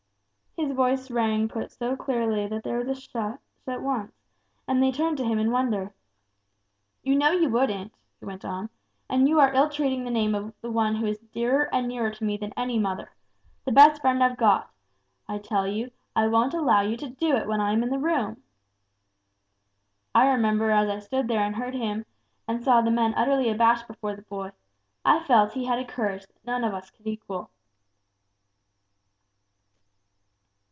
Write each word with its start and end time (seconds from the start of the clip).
His 0.57 0.73
voice 0.73 1.09
rang 1.09 1.47
put 1.47 1.71
so 1.71 1.95
clearly 1.95 2.45
that 2.45 2.61
there 2.63 2.77
was 2.77 3.07
a 3.15 3.19
hush 3.23 3.37
at 3.65 3.81
once, 3.81 4.11
and 4.67 4.83
they 4.83 4.91
turned 4.91 5.17
to 5.17 5.23
him 5.25 5.39
in 5.39 5.49
wonder. 5.49 5.91
'You 7.01 7.15
know 7.15 7.31
you 7.31 7.49
wouldn't,' 7.49 7.93
he 8.19 8.25
went 8.25 8.45
on; 8.45 8.69
'and 9.09 9.27
you 9.29 9.39
are 9.39 9.53
ill 9.53 9.69
treating 9.69 10.03
the 10.03 10.11
name 10.11 10.35
of 10.35 10.53
One 10.61 10.95
who 10.95 11.07
is 11.07 11.17
dearer 11.19 11.73
and 11.73 11.87
nearer 11.87 12.11
to 12.11 12.23
me 12.23 12.37
than 12.37 12.53
any 12.55 12.77
mother 12.77 13.11
the 13.65 13.71
best 13.71 14.01
Friend 14.01 14.21
I've 14.23 14.37
got. 14.37 14.69
I 15.27 15.39
tell 15.39 15.65
you, 15.65 15.89
I 16.15 16.27
won't 16.27 16.53
allow 16.53 16.81
you 16.81 16.95
to 16.97 17.09
do 17.09 17.35
it 17.37 17.47
while 17.47 17.61
I 17.61 17.71
am 17.71 17.81
in 17.81 17.89
the 17.89 17.97
room!' 17.97 18.43
I 20.13 20.27
remember 20.27 20.69
as 20.69 20.89
I 20.89 20.99
stood 20.99 21.27
there 21.27 21.41
and 21.43 21.55
heard 21.55 21.73
him, 21.75 22.05
and 22.47 22.61
saw 22.63 22.81
the 22.81 22.91
men 22.91 23.15
utterly 23.15 23.49
abashed 23.49 23.87
before 23.87 24.15
the 24.17 24.21
boy, 24.21 24.51
I 25.03 25.21
felt 25.23 25.53
he 25.53 25.65
had 25.65 25.79
a 25.79 25.85
courage 25.85 26.27
that 26.27 26.45
none 26.45 26.63
of 26.63 26.73
us 26.73 26.91
could 26.91 27.07
equal." 27.07 27.49